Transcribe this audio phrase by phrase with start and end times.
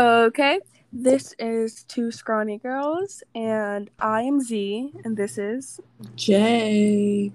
[0.00, 0.60] Okay,
[0.94, 5.78] this is Two Scrawny Girls, and I am Z, and this is
[6.16, 7.30] Jay.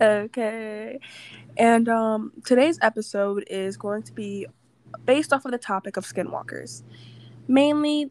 [0.00, 0.98] Okay.
[1.58, 4.46] And um, today's episode is going to be
[5.04, 6.84] based off of the topic of skinwalkers.
[7.48, 8.10] Mainly,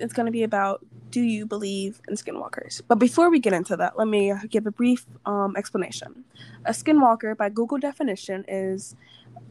[0.00, 2.82] it's going to be about do you believe in skinwalkers?
[2.88, 6.24] But before we get into that, let me give a brief um, explanation.
[6.64, 8.96] A skinwalker, by Google definition, is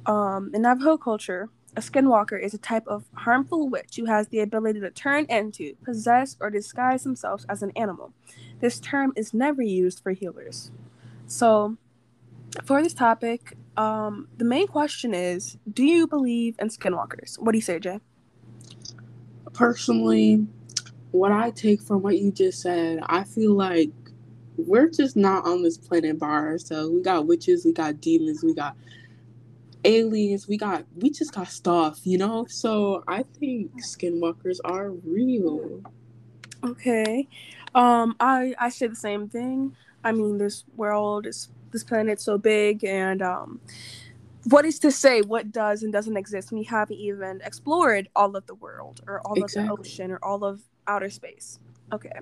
[0.05, 4.39] um, in Navajo culture, a skinwalker is a type of harmful witch who has the
[4.39, 8.13] ability to turn into, possess, or disguise themselves as an animal.
[8.59, 10.71] This term is never used for healers.
[11.25, 11.77] So,
[12.63, 17.39] for this topic, um, the main question is Do you believe in skinwalkers?
[17.39, 17.99] What do you say, Jay?
[19.53, 20.45] Personally,
[21.11, 23.91] what I take from what you just said, I feel like
[24.57, 26.91] we're just not on this planet by ourselves.
[26.91, 28.75] We got witches, we got demons, we got
[29.83, 32.45] aliens, we got we just got stuff, you know?
[32.49, 35.81] So I think skinwalkers are real.
[36.63, 37.27] Okay.
[37.75, 39.75] Um I I say the same thing.
[40.03, 43.59] I mean this world is this planet's so big and um
[44.45, 48.45] what is to say what does and doesn't exist we haven't even explored all of
[48.45, 49.61] the world or all exactly.
[49.69, 51.59] of the ocean or all of outer space
[51.91, 52.19] okay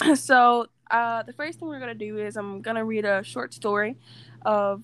[0.14, 3.22] so uh, the first thing we're going to do is i'm going to read a
[3.22, 3.96] short story
[4.44, 4.82] of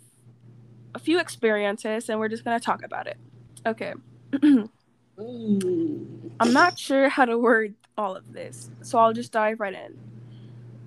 [0.95, 3.17] a few experiences and we're just going to talk about it
[3.67, 3.95] okay
[6.41, 9.98] i'm not sure how to word all of this so i'll just dive right in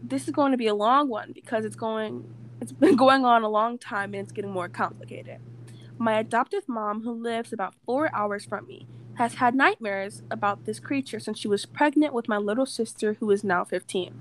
[0.04, 2.24] this is going to be a long one because it's going
[2.62, 5.40] it's been going on a long time and it's getting more complicated.
[5.98, 10.80] My adoptive mom, who lives about four hours from me, has had nightmares about this
[10.80, 14.20] creature since she was pregnant with my little sister, who is now 15.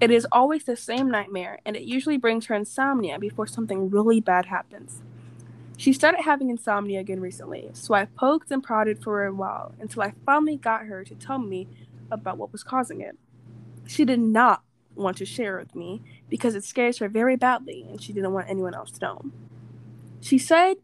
[0.00, 4.20] It is always the same nightmare, and it usually brings her insomnia before something really
[4.20, 5.02] bad happens.
[5.82, 10.02] She started having insomnia again recently, so I poked and prodded for a while until
[10.02, 11.66] I finally got her to tell me
[12.08, 13.18] about what was causing it.
[13.88, 14.62] She did not
[14.94, 18.48] want to share with me because it scares her very badly and she didn't want
[18.48, 19.22] anyone else to know.
[20.20, 20.76] She said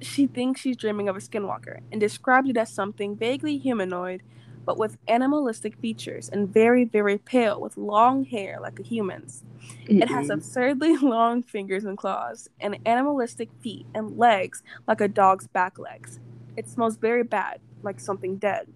[0.00, 4.22] she thinks she's dreaming of a skinwalker and described it as something vaguely humanoid
[4.64, 9.44] but with animalistic features and very, very pale with long hair like a human's.
[9.84, 10.02] Mm-hmm.
[10.02, 15.46] It has absurdly long fingers and claws and animalistic feet and legs like a dog's
[15.46, 16.20] back legs.
[16.56, 18.68] It smells very bad, like something dead.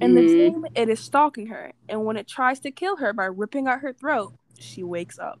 [0.00, 0.26] In mm-hmm.
[0.26, 3.68] the dream, it is stalking her, and when it tries to kill her by ripping
[3.68, 5.40] out her throat, she wakes up.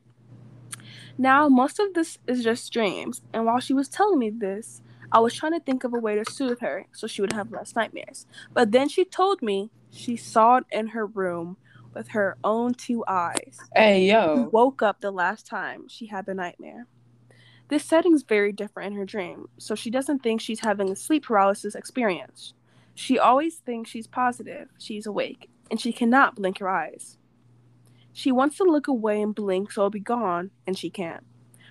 [1.18, 4.80] Now, most of this is just dreams, and while she was telling me this,
[5.12, 7.52] I was trying to think of a way to soothe her so she would have
[7.52, 8.26] less nightmares.
[8.52, 11.56] But then she told me she saw it in her room
[11.94, 13.58] with her own two eyes.
[13.74, 14.48] Hey, yo.
[14.52, 16.86] Woke up the last time she had the nightmare.
[17.68, 21.24] This setting's very different in her dream, so she doesn't think she's having a sleep
[21.24, 22.52] paralysis experience.
[22.94, 27.16] She always thinks she's positive, she's awake, and she cannot blink her eyes.
[28.12, 31.24] She wants to look away and blink so it'll be gone, and she can't.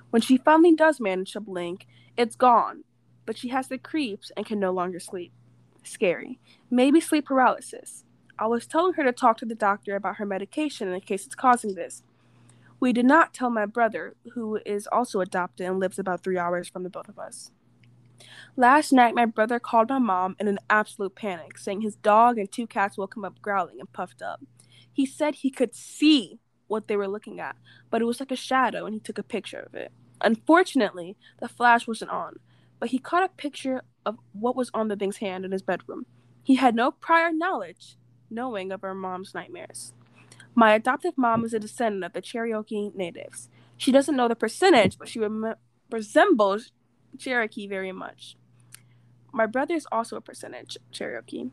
[0.09, 2.83] When she finally does manage to blink, it's gone,
[3.25, 5.31] but she has the creeps and can no longer sleep.
[5.84, 6.39] Scary.
[6.69, 8.03] Maybe sleep paralysis.
[8.39, 11.35] I was telling her to talk to the doctor about her medication in case it's
[11.35, 12.03] causing this.
[12.79, 16.67] We did not tell my brother, who is also adopted and lives about three hours
[16.67, 17.51] from the both of us.
[18.56, 22.51] Last night, my brother called my mom in an absolute panic, saying his dog and
[22.51, 24.41] two cats woke him up growling and puffed up.
[24.91, 27.56] He said he could see what they were looking at,
[27.89, 29.91] but it was like a shadow and he took a picture of it.
[30.22, 32.39] Unfortunately, the flash wasn't on,
[32.83, 36.05] but he caught a picture of what was on the thing's hand in his bedroom.
[36.44, 37.95] He had no prior knowledge,
[38.29, 39.94] knowing of our mom's nightmares.
[40.53, 43.47] My adoptive mom is a descendant of the Cherokee natives.
[43.77, 45.55] She doesn't know the percentage, but she rem-
[45.91, 46.73] resembles
[47.17, 48.35] Cherokee very much.
[49.31, 51.51] My brother is also a percentage Cherokee.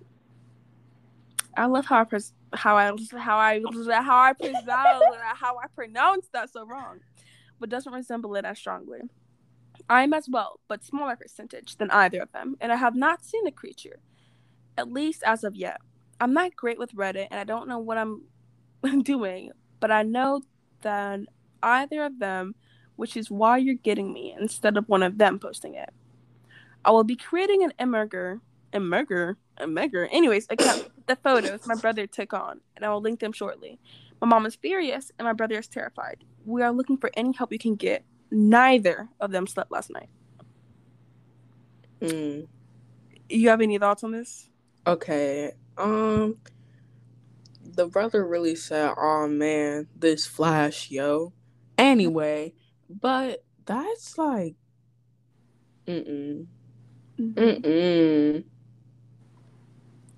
[1.56, 3.60] I love how I pres- how I how I
[4.02, 5.04] how I pronounce
[5.36, 6.98] how I pronounce that so wrong,
[7.60, 9.02] but doesn't resemble it as strongly.
[9.88, 13.24] I am as well, but smaller percentage than either of them, and I have not
[13.24, 14.00] seen the creature,
[14.76, 15.80] at least as of yet.
[16.20, 18.22] I'm not great with Reddit, and I don't know what I'm
[19.03, 20.42] doing, but I know
[20.82, 21.21] that
[21.62, 22.54] either of them,
[22.97, 25.91] which is why you're getting me instead of one of them posting it.
[26.84, 28.41] I will be creating an emerger,
[28.72, 30.09] emerger, emerger.
[30.10, 33.78] Anyways, account the photos my brother took on, and I will link them shortly.
[34.21, 36.24] My mom is furious, and my brother is terrified.
[36.44, 38.04] We are looking for any help you can get.
[38.30, 40.09] Neither of them slept last night.
[42.00, 42.47] Mm.
[43.28, 44.48] You have any thoughts on this?
[44.86, 45.53] Okay.
[45.77, 46.38] Um,
[47.62, 51.32] the brother really said, "Oh man, this flash, yo."
[51.78, 52.54] Anyway,
[52.88, 54.56] but that's like,
[55.86, 56.47] mm mm,
[57.18, 58.44] mm mm.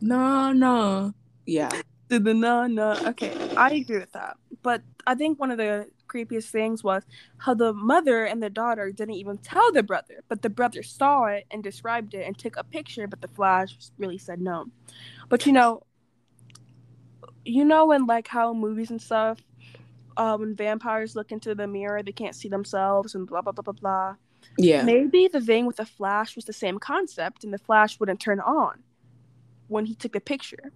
[0.00, 1.14] no, no.
[1.46, 1.70] Yeah.
[2.08, 2.92] The no, no.
[3.06, 4.36] Okay, I agree with that.
[4.62, 7.02] But I think one of the creepiest things was
[7.38, 11.24] how the mother and the daughter didn't even tell the brother, but the brother saw
[11.24, 14.66] it and described it and took a picture, but the flash really said no.
[15.28, 15.82] But you know,
[17.44, 19.38] you know, in like how movies and stuff,
[20.16, 23.62] uh, when vampires look into the mirror, they can't see themselves and blah blah blah
[23.62, 24.14] blah blah.
[24.58, 24.82] Yeah.
[24.82, 28.40] Maybe the thing with the flash was the same concept, and the flash wouldn't turn
[28.40, 28.82] on
[29.68, 30.72] when he took the picture.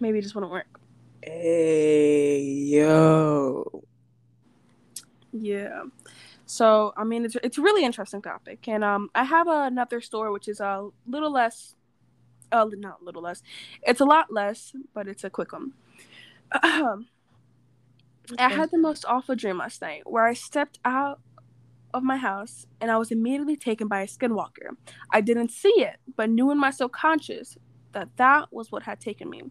[0.00, 0.80] Maybe it just wouldn't work.
[1.22, 3.87] Hey yo.
[5.32, 5.84] Yeah.
[6.46, 10.30] So I mean, it's it's a really interesting topic, and um, I have another story
[10.32, 11.74] which is a little less,
[12.50, 13.42] uh, not a little less,
[13.82, 15.72] it's a lot less, but it's a quick one.
[18.38, 21.20] I had the most awful dream last night where I stepped out
[21.94, 24.76] of my house and I was immediately taken by a skinwalker.
[25.10, 27.56] I didn't see it, but knew in my subconscious
[27.92, 29.42] that that was what had taken me.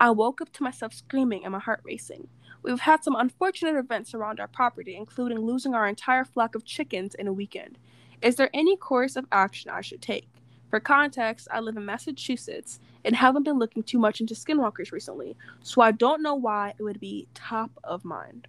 [0.00, 2.26] I woke up to myself screaming and my heart racing.
[2.62, 7.14] We've had some unfortunate events around our property, including losing our entire flock of chickens
[7.14, 7.78] in a weekend.
[8.22, 10.28] Is there any course of action I should take?
[10.70, 15.36] For context, I live in Massachusetts and haven't been looking too much into skinwalkers recently,
[15.62, 18.46] so I don't know why it would be top of mind.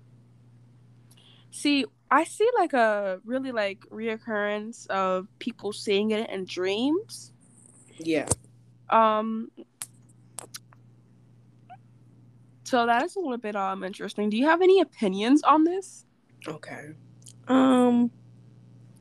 [1.52, 7.34] See, I see like a really like reoccurrence of people seeing it in dreams.
[7.98, 8.28] Yeah.
[8.90, 9.50] Um
[12.72, 14.30] so that is a little bit um interesting.
[14.30, 16.06] Do you have any opinions on this?
[16.48, 16.94] Okay.
[17.48, 18.12] Um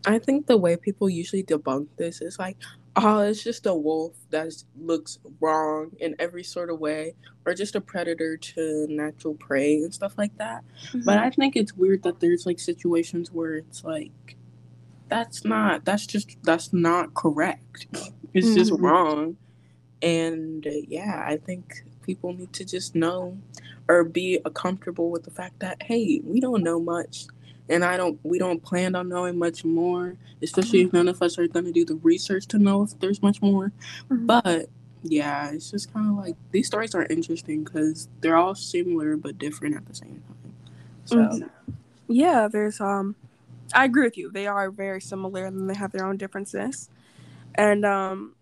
[0.06, 2.56] I think the way people usually debunk this is like,
[2.96, 7.14] oh, it's just a wolf that looks wrong in every sort of way,
[7.46, 10.64] or just a predator to natural prey and stuff like that.
[10.86, 11.04] Mm-hmm.
[11.04, 14.36] But I think it's weird that there's like situations where it's like,
[15.08, 17.86] that's not, that's just, that's not correct.
[18.32, 18.56] It's mm-hmm.
[18.58, 19.36] just wrong.
[20.02, 23.38] And uh, yeah, I think people need to just know
[23.88, 27.26] or be comfortable with the fact that, hey, we don't know much
[27.68, 31.38] and I don't we don't plan on knowing much more, especially if none of us
[31.38, 33.70] are gonna do the research to know if there's much more.
[34.10, 34.26] Mm-hmm.
[34.26, 34.68] But
[35.02, 39.38] yeah, it's just kind of like these stories are interesting because they're all similar but
[39.38, 40.54] different at the same time.
[41.04, 41.72] So mm-hmm.
[42.08, 43.14] yeah, there's um,
[43.72, 44.32] I agree with you.
[44.32, 46.90] They are very similar and they have their own differences,
[47.54, 48.34] and um.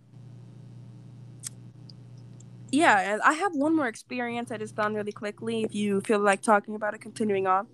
[2.70, 5.64] Yeah, I have one more experience that is done really quickly.
[5.64, 7.66] If you feel like talking about it, continuing on.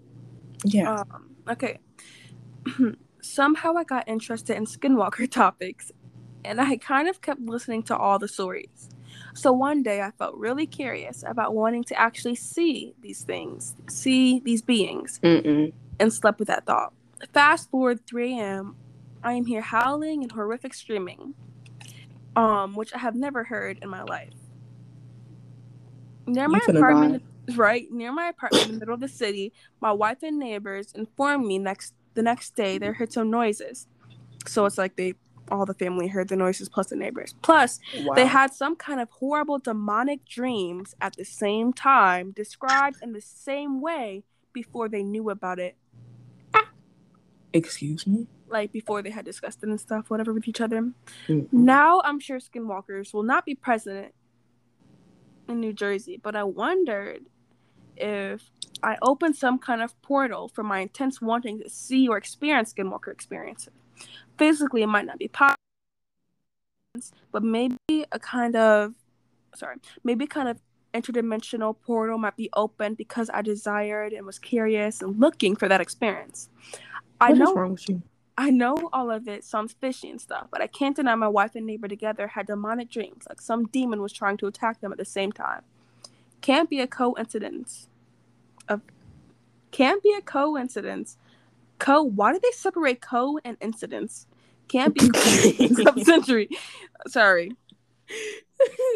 [0.64, 0.86] Yeah.
[0.86, 1.78] Um, Okay.
[3.22, 5.92] Somehow I got interested in skinwalker topics,
[6.44, 8.90] and I kind of kept listening to all the stories.
[9.34, 14.40] So one day I felt really curious about wanting to actually see these things, see
[14.40, 15.72] these beings, Mm-mm.
[16.00, 16.92] and slept with that thought.
[17.34, 18.76] Fast forward 3 a.m.,
[19.24, 21.34] I am here howling and horrific screaming,
[22.36, 24.34] um, which I have never heard in my life.
[26.26, 27.22] Near my apartment,
[27.54, 31.46] right near my apartment in the middle of the city, my wife and neighbors informed
[31.46, 33.86] me next the next day they heard some noises.
[34.46, 35.14] So it's like they
[35.50, 37.34] all the family heard the noises plus the neighbors.
[37.42, 38.14] Plus, wow.
[38.14, 43.20] they had some kind of horrible demonic dreams at the same time, described in the
[43.20, 44.22] same way
[44.52, 45.76] before they knew about it.
[47.52, 48.26] Excuse me?
[48.48, 50.92] Like before they had discussed it and stuff, whatever, with each other.
[51.28, 51.64] Mm-hmm.
[51.64, 54.12] Now I'm sure skinwalkers will not be present
[55.48, 57.22] in New Jersey, but I wondered
[57.96, 58.42] if
[58.82, 63.12] I opened some kind of portal for my intense wanting to see or experience Skinwalker
[63.12, 63.72] experiences.
[64.38, 65.56] Physically, it might not be possible,
[67.32, 67.78] but maybe
[68.12, 68.94] a kind of,
[69.54, 70.60] sorry, maybe kind of
[70.92, 75.80] interdimensional portal might be open because I desired and was curious and looking for that
[75.80, 76.48] experience.
[77.18, 77.54] What I know.
[77.54, 78.02] wrong with you?
[78.36, 81.54] I know all of it sounds fishy and stuff, but I can't deny my wife
[81.54, 84.98] and neighbor together had demonic dreams, like some demon was trying to attack them at
[84.98, 85.62] the same time
[86.44, 87.88] can't be a coincidence.
[88.68, 88.82] Of
[89.70, 91.16] can't be a coincidence.
[91.78, 92.02] Co.
[92.02, 94.26] Why did they separate co and incidents?
[94.68, 95.08] Can't be
[95.82, 96.50] sub-century.
[97.08, 97.52] Sorry.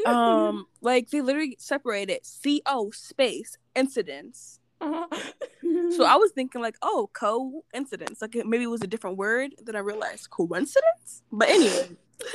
[0.07, 4.61] Um, like they literally separated C O space incidents.
[4.80, 8.23] So I was thinking like, oh, coincidence.
[8.23, 9.52] Like maybe it was a different word.
[9.64, 11.23] Then I realized coincidence.
[11.32, 11.88] But anyway.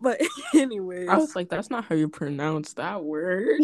[0.00, 0.20] But
[0.54, 3.58] anyway, I was like, that's not how you pronounce that word.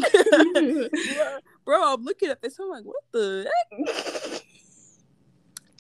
[1.64, 2.58] Bro, I'm looking at this.
[2.58, 4.42] I'm like, what the heck?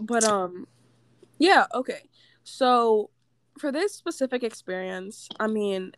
[0.00, 0.68] But um
[1.38, 2.02] yeah, okay.
[2.44, 3.10] So
[3.58, 5.92] for this specific experience, I mean,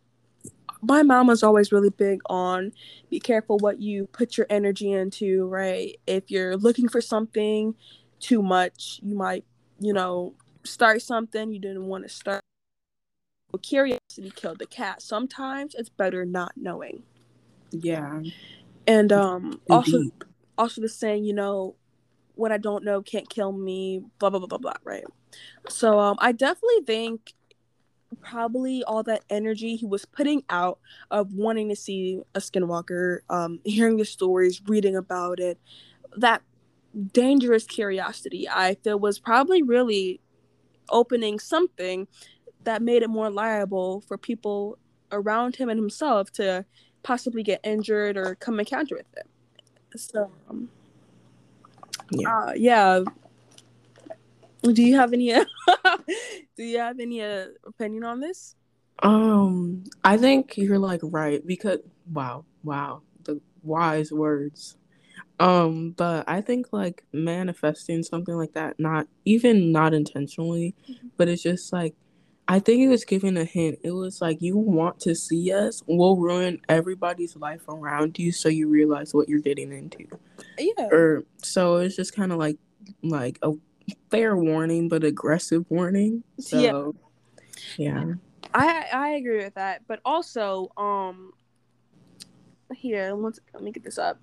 [0.81, 2.71] my mom was always really big on
[3.09, 5.97] be careful what you put your energy into, right?
[6.05, 7.75] If you're looking for something
[8.19, 9.45] too much, you might,
[9.79, 12.41] you know, start something you didn't want to start
[13.61, 15.01] curiosity killed the cat.
[15.01, 17.03] Sometimes it's better not knowing.
[17.71, 18.21] Yeah.
[18.85, 20.23] And um also Deep.
[20.57, 21.75] also the saying, you know,
[22.35, 25.05] what I don't know can't kill me, blah blah blah blah blah, right?
[25.69, 27.33] So um I definitely think
[28.21, 30.79] probably all that energy he was putting out
[31.11, 35.59] of wanting to see a skinwalker, um, hearing the stories, reading about it,
[36.15, 36.41] that
[37.13, 40.19] dangerous curiosity I feel was probably really
[40.89, 42.07] opening something
[42.63, 44.77] that made it more liable for people
[45.11, 46.65] around him and himself to
[47.03, 49.27] possibly get injured or come encounter with it.
[49.99, 50.69] So, um,
[52.11, 52.37] Yeah.
[52.37, 53.03] uh, yeah.
[54.73, 55.33] Do you have any?
[56.57, 58.55] do you have any uh, opinion on this?
[59.03, 61.79] Um, I think you're like right because
[62.11, 64.77] wow, wow, the wise words.
[65.39, 71.11] Um, but I think like manifesting something like that, not even not intentionally, Mhm.
[71.15, 71.93] but it's just like
[72.49, 73.79] I think it was giving a hint.
[73.83, 78.47] It was like you want to see us, we'll ruin everybody's life around you so
[78.47, 80.07] you realize what you're getting into.
[80.57, 80.87] Yeah.
[80.91, 82.57] Or so it's just kind of like
[83.03, 83.51] like a
[84.09, 86.23] fair warning but aggressive warning.
[86.39, 86.95] So
[87.77, 88.03] Yeah.
[88.03, 88.13] yeah.
[88.53, 91.33] I I agree with that, but also um
[92.75, 94.19] here one sec- let me get this up.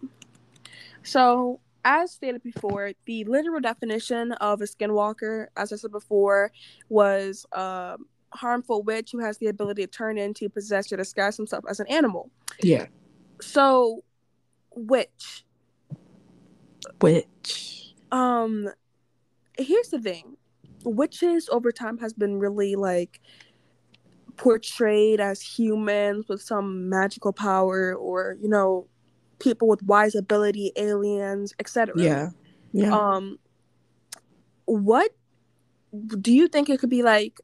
[1.03, 6.51] So as stated before, the literal definition of a skinwalker, as I said before,
[6.89, 7.99] was a
[8.31, 11.87] harmful witch who has the ability to turn into, possess, or disguise himself as an
[11.89, 12.31] animal.
[12.63, 12.87] Yeah.
[13.41, 14.03] So,
[14.75, 15.45] witch.
[17.01, 18.71] Which Um,
[19.59, 20.37] here's the thing:
[20.85, 23.21] witches over time has been really like
[24.37, 28.87] portrayed as humans with some magical power, or you know,
[29.39, 31.95] people with wise ability, aliens, etc.
[31.97, 32.31] yeah.
[32.73, 32.93] Yeah.
[32.93, 33.39] Um,
[34.65, 35.13] what
[36.19, 37.39] do you think it could be like?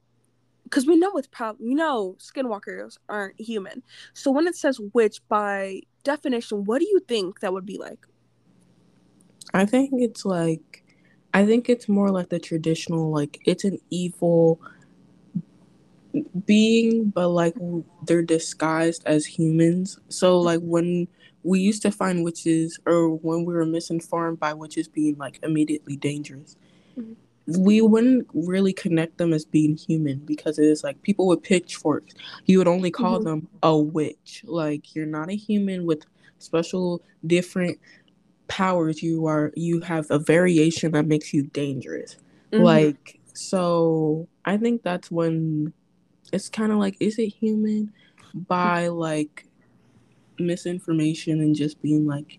[0.65, 3.83] Because we know it's probably we know skinwalkers aren't human.
[4.13, 8.07] So when it says witch, by definition, what do you think that would be like?
[9.55, 10.85] I think it's like
[11.33, 14.61] I think it's more like the traditional like it's an evil
[16.45, 17.55] being but like
[18.07, 19.99] they're disguised as humans.
[20.09, 21.07] So like when
[21.45, 25.97] we used to find witches or when we were misinformed by witches being like immediately
[25.97, 26.57] dangerous.
[26.99, 27.15] Mhm.
[27.47, 32.15] We wouldn't really connect them as being human because it is like people with pitchforks.
[32.47, 33.25] You would only call Mhm.
[33.25, 34.43] them a witch.
[34.47, 36.05] Like you're not a human with
[36.39, 37.79] special different
[38.51, 42.17] powers you are you have a variation that makes you dangerous
[42.53, 42.65] Mhm.
[42.65, 45.73] like so i think that's when
[46.33, 47.93] it's kind of like is it human
[48.49, 49.47] by like
[50.39, 52.39] misinformation and just being like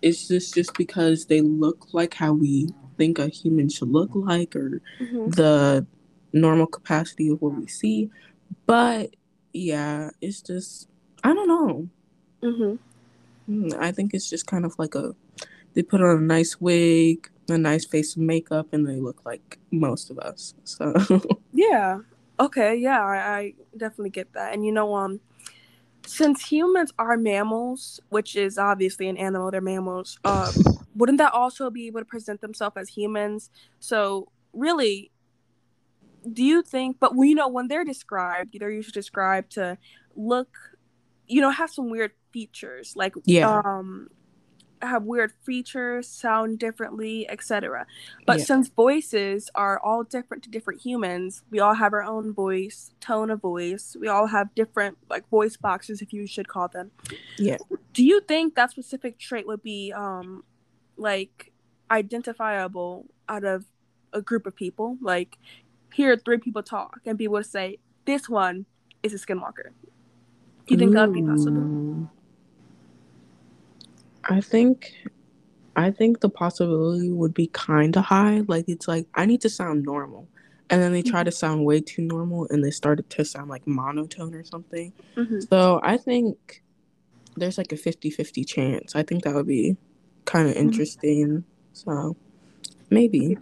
[0.00, 4.54] is this just because they look like how we think a human should look like
[4.56, 5.34] or Mhm.
[5.34, 5.86] the
[6.32, 8.10] normal capacity of what we see
[8.66, 9.10] but
[9.52, 10.88] yeah it's just
[11.24, 11.88] i don't know
[12.42, 12.78] Mhm.
[13.48, 15.14] Hmm, I think it's just kind of like a
[15.74, 19.58] they put on a nice wig, a nice face of makeup, and they look like
[19.70, 20.54] most of us.
[20.64, 20.94] So
[21.52, 22.00] Yeah.
[22.38, 22.76] Okay.
[22.76, 24.52] Yeah, I, I definitely get that.
[24.52, 25.20] And you know, um,
[26.06, 30.18] since humans are mammals, which is obviously an animal, they're mammals.
[30.24, 30.52] Um,
[30.94, 33.50] wouldn't that also be able to present themselves as humans?
[33.80, 35.10] So really,
[36.32, 36.98] do you think?
[37.00, 39.78] But we know when they're described, they're usually described to
[40.16, 40.56] look,
[41.28, 43.60] you know, have some weird features, like Yeah.
[43.64, 44.08] um,
[44.80, 47.84] have weird features, sound differently, etc.
[48.26, 48.44] But Yeah.
[48.44, 53.28] since voices are all different to different humans, we all have our own voice, tone
[53.30, 53.96] of voice.
[54.00, 56.92] We all have different like voice boxes, if you should call them.
[57.38, 57.58] Yeah.
[57.92, 60.44] Do you think that specific trait would be um
[60.96, 61.52] like
[61.90, 63.64] identifiable out of
[64.12, 64.96] a group of people?
[65.00, 65.38] Like
[65.92, 68.66] hear three people talk and be able to say, This one
[69.02, 69.70] is a skinwalker.
[70.68, 71.62] Do you think that would be possible?
[71.62, 72.10] Mm.
[74.24, 74.92] I think
[75.74, 78.42] I think the possibility would be kind of high.
[78.46, 80.28] Like it's like I need to sound normal.
[80.70, 81.36] And then they try to mm-hmm.
[81.36, 84.92] sound way too normal and they started to sound like monotone or something.
[85.14, 86.62] hmm So I think
[87.36, 88.94] there's like a 50-50 chance.
[88.94, 89.78] I think that would be
[90.26, 90.68] kind of mm-hmm.
[90.68, 91.44] interesting.
[91.72, 92.16] So
[92.90, 93.38] maybe.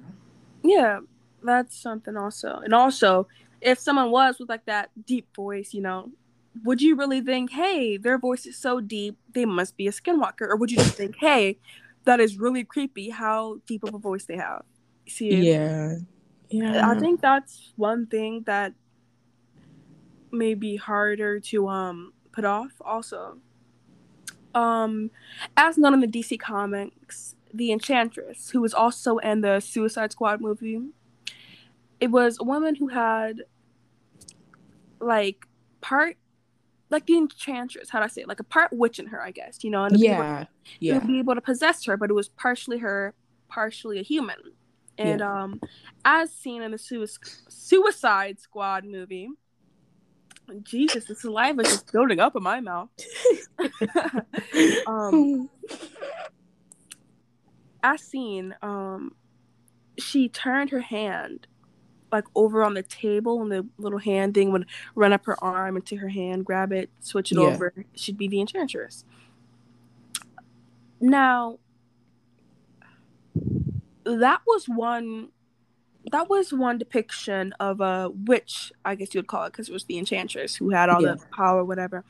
[0.62, 1.00] Yeah,
[1.42, 2.61] that's something also.
[2.62, 3.26] And also,
[3.61, 6.12] if someone was with like that deep voice, you know,
[6.64, 10.42] would you really think, hey, their voice is so deep, they must be a skinwalker?
[10.42, 11.58] Or would you just think, hey,
[12.04, 14.64] that is really creepy how deep of a voice they have?
[15.08, 15.96] See, Yeah.
[16.48, 16.88] Yeah.
[16.88, 18.72] I think that's one thing that
[20.30, 23.38] may be harder to um put off also.
[24.54, 25.10] Um
[25.56, 30.40] as known in the DC comics, the Enchantress, who was also in the Suicide Squad
[30.40, 30.80] movie,
[32.00, 33.42] it was a woman who had
[35.00, 35.46] like
[35.80, 36.16] part
[36.90, 38.28] like the enchantress, how do I say it?
[38.28, 40.49] Like a part witch in her, I guess, you know, and yeah, able,
[40.81, 43.14] yeah, would be able to possess her, but it was partially her,
[43.49, 44.37] partially a human.
[44.99, 45.43] And yeah.
[45.43, 45.61] um
[46.05, 46.78] as seen in the
[47.49, 49.28] Suicide Squad movie,
[50.62, 52.88] Jesus, the saliva is just building up in my mouth.
[54.87, 55.50] um,
[57.83, 59.14] as seen, um,
[59.99, 61.47] she turned her hand
[62.12, 65.76] like over on the table, and the little hand thing would run up her arm
[65.76, 67.46] into her hand, grab it, switch it yeah.
[67.46, 67.72] over.
[67.94, 69.04] She'd be the enchantress.
[71.00, 71.58] Now,
[74.04, 75.28] that was one
[76.12, 79.72] that was one depiction of a witch, I guess you would call it, because it
[79.72, 81.14] was the enchantress who had all yeah.
[81.14, 82.04] the power, whatever.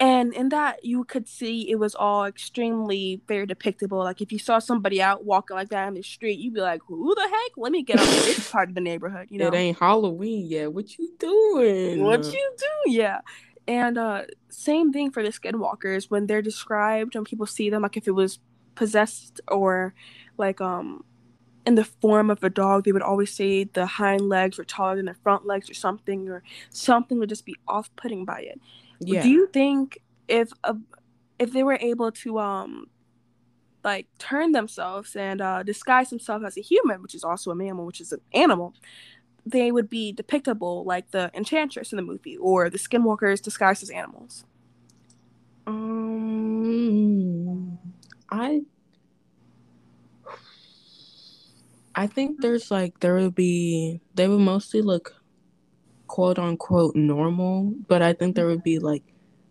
[0.00, 3.98] And in that, you could see it was all extremely very depictable.
[3.98, 6.80] Like if you saw somebody out walking like that in the street, you'd be like,
[6.88, 7.52] "Who the heck?
[7.58, 10.46] Let me get out of this part of the neighborhood." You know, it ain't Halloween
[10.46, 10.72] yet.
[10.72, 12.02] What you doing?
[12.02, 12.90] What you do?
[12.90, 13.20] Yeah.
[13.68, 17.98] And uh same thing for the skinwalkers when they're described when people see them, like
[17.98, 18.38] if it was
[18.74, 19.92] possessed or
[20.38, 21.04] like um
[21.66, 24.96] in the form of a dog, they would always say the hind legs were taller
[24.96, 28.58] than the front legs or something, or something would just be off putting by it.
[29.00, 29.22] Yeah.
[29.22, 30.76] Do you think if a,
[31.38, 32.86] if they were able to um
[33.82, 37.86] like turn themselves and uh, disguise themselves as a human, which is also a mammal,
[37.86, 38.74] which is an animal,
[39.46, 43.88] they would be depictable like the enchantress in the movie or the skinwalkers disguised as
[43.90, 44.44] animals?
[45.66, 46.58] Um,
[48.30, 48.62] I
[51.94, 55.14] I think there's like there would be they would mostly look
[56.10, 59.04] quote unquote normal, but I think there would be like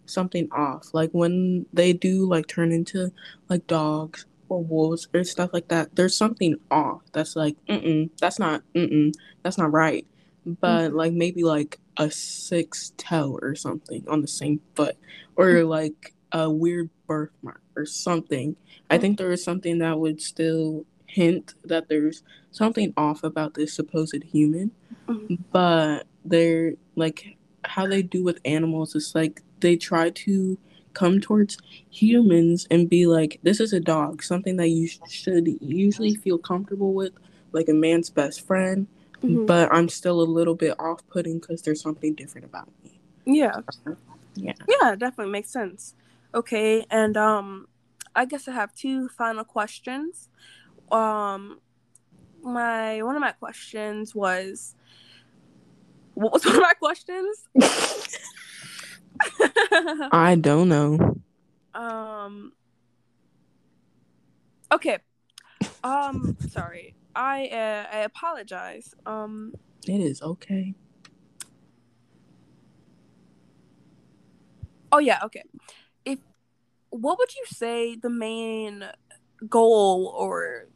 [0.06, 0.94] something off.
[0.94, 3.13] Like when they do like turn into
[3.48, 8.39] like dogs or wolves or stuff like that, there's something off that's like, mm that's
[8.39, 10.06] not mm that's not right.
[10.46, 10.98] But mm-hmm.
[10.98, 14.98] like maybe like a six toe or something on the same foot.
[15.38, 15.70] Or mm-hmm.
[15.70, 18.58] like a weird birthmark or something.
[18.89, 19.01] I mm-hmm.
[19.01, 24.24] think there is something that would still hint that there's something off about this supposed
[24.26, 24.72] human.
[25.08, 25.36] Mm-hmm.
[25.54, 30.58] But they're like how they do with animals is like they try to
[30.93, 31.58] come towards
[31.89, 36.93] humans and be like, this is a dog, something that you should usually feel comfortable
[36.93, 37.13] with,
[37.51, 38.88] like a man's best friend.
[39.21, 39.45] Mm-hmm.
[39.45, 42.99] But I'm still a little bit off putting because there's something different about me.
[43.25, 43.58] Yeah.
[44.36, 44.53] Yeah.
[44.67, 45.95] Yeah, definitely makes sense.
[46.34, 47.67] Okay, and um
[48.15, 50.29] I guess I have two final questions
[50.91, 51.60] um
[52.41, 54.75] my one of my questions was
[56.19, 57.47] what was one of my questions?
[60.12, 61.17] I don't know.
[61.73, 62.53] Um
[64.71, 64.97] Okay.
[65.84, 66.95] Um sorry.
[67.15, 68.93] I uh, I apologize.
[69.05, 69.53] Um
[69.88, 70.75] It is okay.
[74.91, 75.43] Oh yeah, okay.
[76.03, 76.19] If
[76.89, 78.84] what would you say the main
[79.47, 80.67] goal or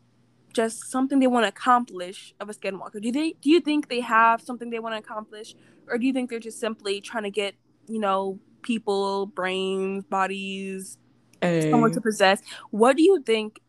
[0.53, 3.01] just something they want to accomplish of a skinwalker?
[3.01, 5.55] Do they do you think they have something they want to accomplish,
[5.87, 7.55] or do you think they're just simply trying to get
[7.87, 10.97] you know people, brains, bodies,
[11.41, 11.69] hey.
[11.69, 12.41] someone to possess?
[12.71, 13.59] What do you think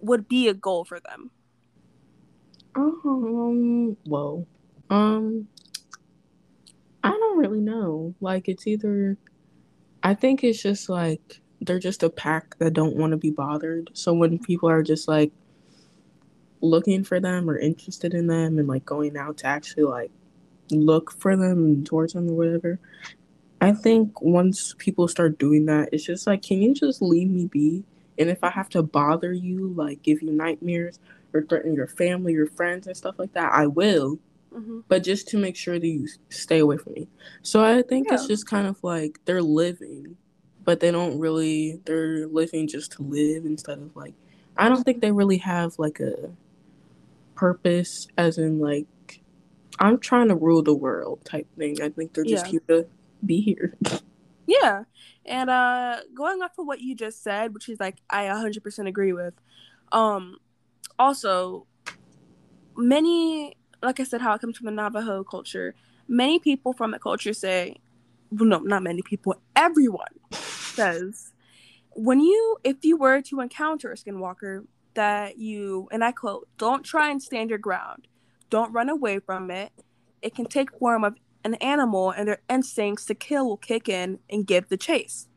[0.00, 1.30] would be a goal for them?
[2.74, 3.96] Um.
[4.06, 4.46] Well.
[4.88, 5.48] Um.
[7.04, 8.14] I don't really know.
[8.20, 9.16] Like it's either.
[10.04, 13.90] I think it's just like they're just a pack that don't want to be bothered.
[13.94, 15.30] So when people are just like,
[16.62, 20.10] looking for them or interested in them and like going out to actually like
[20.70, 22.78] look for them and towards them or whatever.
[23.60, 27.46] I think once people start doing that, it's just like, can you just leave me
[27.46, 27.84] be?
[28.18, 30.98] And if I have to bother you, like give you nightmares
[31.32, 34.18] or threaten your family, your friends, and stuff like that, I will.
[34.52, 34.80] Mm-hmm.
[34.88, 37.08] But just to make sure that you stay away from me.
[37.42, 38.14] So I think yeah.
[38.14, 40.16] it's just kind of like they're living,
[40.64, 44.14] but they don't really, they're living just to live instead of like,
[44.56, 46.30] I don't think they really have like a
[47.42, 48.86] purpose as in like
[49.80, 51.82] I'm trying to rule the world type thing.
[51.82, 52.50] I think they're just yeah.
[52.52, 52.86] here to
[53.26, 53.76] be here.
[54.46, 54.84] Yeah.
[55.26, 59.12] And uh going off of what you just said, which is like I 100% agree
[59.12, 59.34] with.
[59.90, 60.36] Um
[61.00, 61.66] also
[62.76, 65.74] many like I said how it comes from the Navajo culture,
[66.06, 67.76] many people from the culture say
[68.30, 71.32] well, no, not many people, everyone says
[71.94, 76.84] when you if you were to encounter a skinwalker, that you, and I quote, don't
[76.84, 78.08] try and stand your ground.
[78.50, 79.72] Don't run away from it.
[80.20, 84.18] It can take form of an animal and their instincts to kill will kick in
[84.30, 85.28] and give the chase.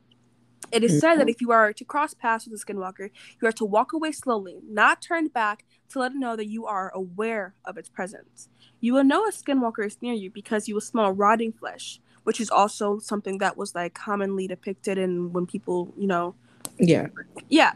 [0.72, 3.10] It is said that if you are to cross paths with a skinwalker,
[3.42, 6.66] you are to walk away slowly, not turn back, to let it know that you
[6.66, 8.50] are aware of its presence.
[8.82, 12.42] You will know a skinwalker is near you because you will smell rotting flesh, which
[12.42, 16.36] is also something that was like commonly depicted in when people, you know,
[16.78, 17.08] Yeah.
[17.48, 17.74] yeah.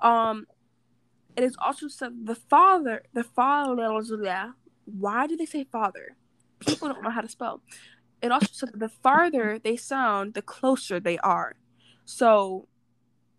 [0.00, 0.46] Um,
[1.40, 4.54] it is also said the father, the father.
[4.84, 6.16] Why do they say father?
[6.58, 7.62] People don't know how to spell.
[8.20, 11.56] It also said the farther they sound, the closer they are.
[12.04, 12.68] So,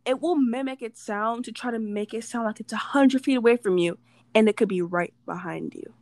[0.04, 3.24] it will mimic its sound to try to make it sound like it's a hundred
[3.24, 4.00] feet away from you,
[4.34, 5.94] and it could be right behind you.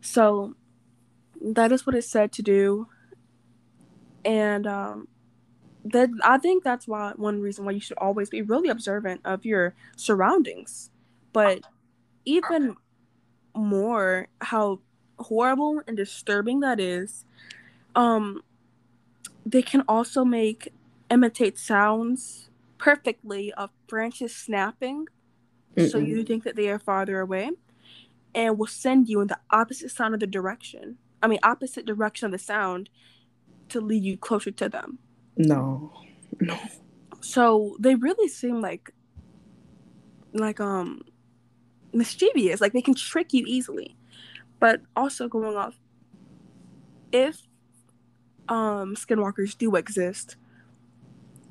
[0.00, 0.54] So,
[1.42, 2.86] that is what it's said to do,
[4.24, 5.08] and um,
[5.84, 9.44] that I think that's why one reason why you should always be really observant of
[9.44, 10.88] your surroundings,
[11.32, 11.60] but
[12.24, 12.76] even
[13.54, 14.80] more how
[15.18, 17.24] horrible and disturbing that is.
[17.94, 18.42] Um,
[19.44, 20.72] they can also make
[21.10, 25.06] imitate sounds perfectly of branches snapping,
[25.76, 26.06] so Mm-mm.
[26.06, 27.50] you think that they are farther away,
[28.34, 30.96] and will send you in the opposite sound of the direction.
[31.22, 32.88] I mean, opposite direction of the sound
[33.68, 34.98] to lead you closer to them.
[35.36, 35.92] No.
[36.40, 36.58] No.
[37.20, 38.92] So they really seem like
[40.34, 41.02] like um
[41.92, 42.60] mischievous.
[42.60, 43.96] Like they can trick you easily.
[44.60, 45.74] But also going off
[47.10, 47.46] if
[48.48, 50.36] um skinwalkers do exist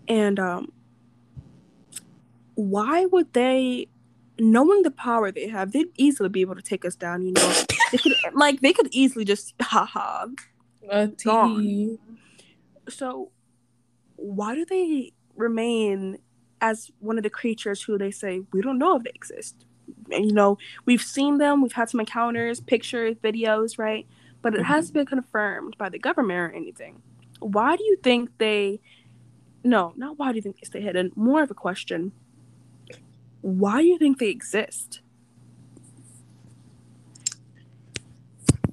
[0.07, 0.71] and um
[2.55, 3.87] why would they
[4.39, 7.53] knowing the power they have, they'd easily be able to take us down, you know.
[7.91, 10.27] they could like they could easily just haha
[10.89, 11.99] A Gone.
[12.89, 13.31] so
[14.15, 16.17] why do they remain
[16.59, 19.65] as one of the creatures who they say we don't know if they exist
[20.11, 24.07] you know we've seen them we've had some encounters pictures videos right?
[24.41, 27.01] But it hasn't been confirmed by the government or anything.
[27.39, 28.81] Why do you think they
[29.63, 31.11] no not why do you think they stay hidden?
[31.15, 32.11] More of a question.
[33.41, 35.01] Why do you think they exist?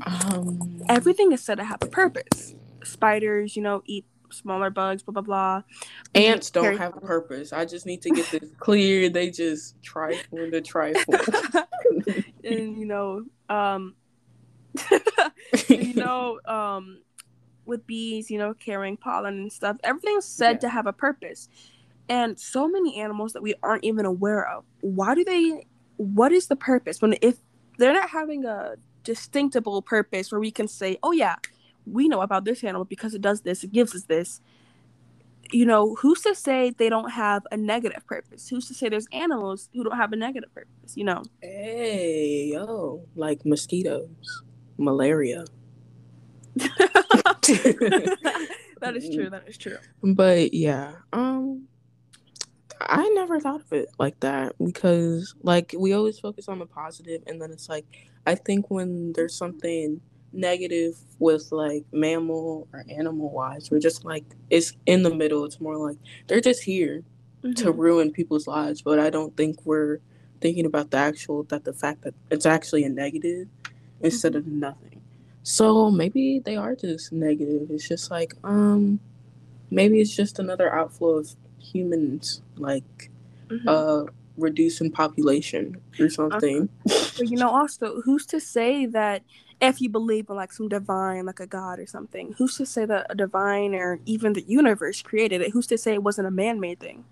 [0.06, 0.82] Um.
[0.88, 2.54] everything is said to have a purpose.
[2.82, 5.62] Spiders you know eat smaller bugs blah blah blah
[6.14, 7.52] Ants don't have a purpose.
[7.52, 9.08] I just need to get this clear.
[9.08, 11.14] They just trifle to trifle.
[12.44, 13.94] and you know, um,
[15.68, 17.00] you know, um,
[17.66, 20.58] with bees, you know, carrying pollen and stuff, everything's said Yeah.
[20.60, 21.48] to have a purpose.
[22.08, 24.64] And so many animals that we aren't even aware of.
[24.80, 25.66] Why do they?
[25.96, 27.36] What is the purpose when if
[27.76, 31.36] they're not having a distinctable purpose where we can say, oh yeah,
[31.90, 34.40] we know about this animal because it does this, it gives us this.
[35.50, 38.48] You know, who's to say they don't have a negative purpose?
[38.48, 40.94] Who's to say there's animals who don't have a negative purpose?
[40.94, 41.22] You know.
[41.40, 44.42] hey, yo, like mosquitoes,
[44.76, 45.44] malaria.
[48.80, 49.30] that is true.
[49.30, 49.78] That is true.
[50.02, 51.68] But yeah, um,
[52.80, 57.22] I never thought of it like that because, like, we always focus on the positive,
[57.26, 57.86] and then it's like,
[58.26, 60.00] I think when there's something
[60.32, 65.44] negative with like mammal or animal wise, we're just like, it's in the middle.
[65.44, 67.02] It's more like they're just here
[67.42, 67.78] to Mhm.
[67.78, 69.98] ruin people's lives, but I don't think we're
[70.40, 73.48] thinking about the actual that the fact that it's actually a negative
[74.00, 75.00] instead of nothing.
[75.42, 77.70] So maybe they are just negative.
[77.70, 79.00] It's just like um
[79.70, 83.10] maybe it's just another outflow of humans like
[83.48, 83.66] Mhm.
[83.66, 86.68] uh reducing population or something.
[86.84, 89.22] but you know, also, who's to say that
[89.60, 92.84] if you believe in like some divine, like a god or something, who's to say
[92.84, 95.50] that a divine or even the universe created it?
[95.50, 97.04] Who's to say it wasn't a man-made thing?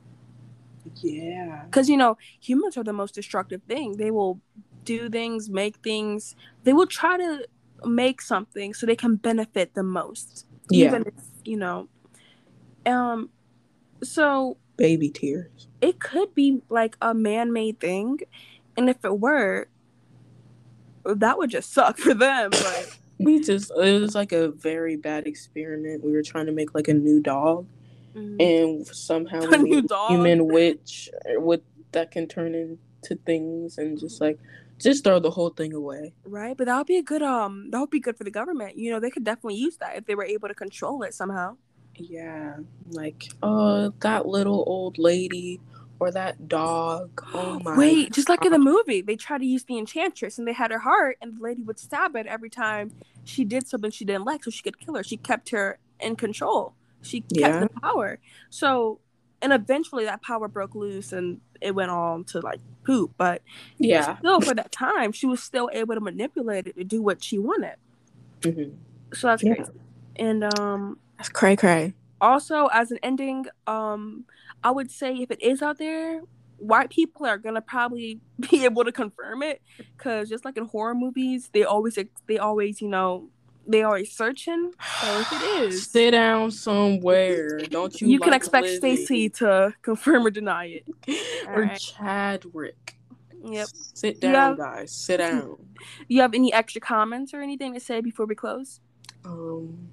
[1.02, 1.62] Yeah.
[1.64, 3.96] Because you know, humans are the most destructive thing.
[3.96, 4.40] They will
[4.84, 6.36] do things, make things.
[6.62, 7.46] They will try to
[7.84, 10.46] make something so they can benefit the most.
[10.70, 10.86] Yeah.
[10.86, 11.88] Even if you know.
[12.84, 13.30] Um.
[14.02, 15.68] So Baby tears.
[15.80, 18.20] it could be like a man-made thing
[18.76, 19.68] and if it were
[21.14, 25.26] that would just suck for them but We just it was like a very bad
[25.26, 26.04] experiment.
[26.04, 27.66] We were trying to make like a new dog
[28.14, 30.10] and somehow A we new made a dog?
[30.10, 34.38] human witch uh, with that can turn into things and just like
[34.78, 36.12] just throw the whole thing away.
[36.26, 38.76] right but that would be a good um that would be good for the government
[38.76, 41.56] you know they could definitely use that if they were able to control it somehow
[41.96, 42.56] Yeah,
[42.90, 45.60] like oh that little old lady
[45.98, 47.22] or that dog.
[47.34, 47.76] Oh my!
[47.76, 50.70] wait just like in the movie they tried to use the enchantress and they had
[50.70, 52.92] her heart and the lady would stab it every time
[53.24, 56.14] she did something she didn't like so she could kill her she kept her in
[56.16, 57.60] control she kept Yeah.
[57.60, 58.18] the power
[58.50, 59.00] so
[59.42, 63.42] and eventually that power broke loose and it went on to like poop but
[63.78, 64.18] Yeah.
[64.18, 67.38] still for that time she was still able to manipulate it to do what she
[67.38, 67.76] wanted
[68.40, 68.74] Mhm.
[69.14, 69.54] so that's Yeah.
[69.54, 69.72] crazy
[70.16, 71.94] and um That's cray cray.
[72.20, 74.24] Also, as an ending, um,
[74.64, 76.22] I would say if it is out there,
[76.58, 79.60] white people are gonna probably be able to confirm it,
[79.96, 83.28] because just like in horror movies, they always they always you know
[83.66, 84.72] they always searching.
[85.00, 87.58] So if it is, sit down somewhere.
[87.58, 88.08] Don't you?
[88.08, 90.84] you can expect Stacy to confirm or deny it.
[91.48, 91.80] or Alright.
[91.80, 92.96] Chadwick.
[93.44, 93.68] Yep.
[93.94, 94.92] Sit down, have- guys.
[94.92, 95.56] Sit down.
[96.08, 98.80] You have any extra comments or anything to say before we close?
[99.24, 99.88] Um,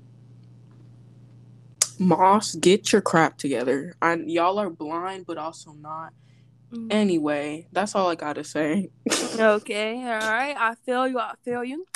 [2.00, 3.96] Moss, get your crap together.
[4.02, 6.14] I, y'all are blind, but also not.
[6.74, 6.88] Mm.
[6.92, 8.90] Anyway, that's all I gotta say.
[9.36, 10.56] Okay, all right.
[10.56, 11.18] I feel you.
[11.18, 11.88] I feel you.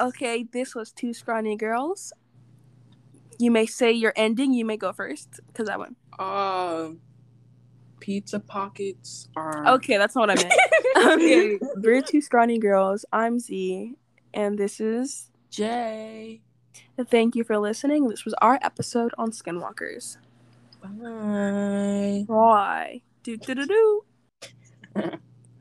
[0.00, 2.14] Okay, this was two scrawny girls.
[3.38, 4.54] You may say your ending.
[4.54, 5.96] You may go first because I went.
[6.18, 6.90] Uh,
[8.00, 10.54] pizza pockets are Okay, that's not what I meant.
[11.12, 13.04] okay, we're two scrawny girls.
[13.12, 13.94] I'm Z,
[14.32, 15.30] and this is.
[15.50, 16.40] Jay.
[16.96, 18.08] And thank you for listening.
[18.08, 20.16] This was our episode on Skinwalkers.
[20.82, 22.24] Bye.
[22.28, 23.02] Bye.
[23.22, 24.04] Do do do do.